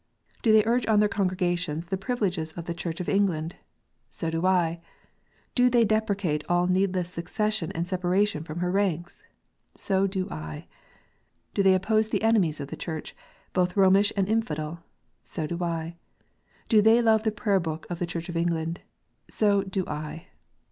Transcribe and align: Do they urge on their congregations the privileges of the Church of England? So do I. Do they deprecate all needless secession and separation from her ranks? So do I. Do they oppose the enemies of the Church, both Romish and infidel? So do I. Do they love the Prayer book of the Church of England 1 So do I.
Do 0.41 0.51
they 0.51 0.63
urge 0.65 0.87
on 0.87 0.99
their 0.99 1.07
congregations 1.07 1.85
the 1.89 1.95
privileges 1.95 2.53
of 2.53 2.65
the 2.65 2.73
Church 2.73 2.99
of 2.99 3.07
England? 3.07 3.57
So 4.09 4.31
do 4.31 4.47
I. 4.47 4.81
Do 5.53 5.69
they 5.69 5.85
deprecate 5.85 6.43
all 6.49 6.65
needless 6.65 7.07
secession 7.11 7.71
and 7.73 7.85
separation 7.87 8.43
from 8.43 8.61
her 8.61 8.71
ranks? 8.71 9.21
So 9.75 10.07
do 10.07 10.27
I. 10.31 10.65
Do 11.53 11.61
they 11.61 11.75
oppose 11.75 12.09
the 12.09 12.23
enemies 12.23 12.59
of 12.59 12.69
the 12.69 12.75
Church, 12.75 13.15
both 13.53 13.77
Romish 13.77 14.11
and 14.17 14.27
infidel? 14.27 14.83
So 15.21 15.45
do 15.45 15.63
I. 15.63 15.97
Do 16.67 16.81
they 16.81 16.99
love 16.99 17.21
the 17.21 17.31
Prayer 17.31 17.59
book 17.59 17.85
of 17.87 17.99
the 17.99 18.07
Church 18.07 18.27
of 18.27 18.35
England 18.35 18.79
1 19.25 19.25
So 19.29 19.61
do 19.61 19.85
I. 19.85 20.29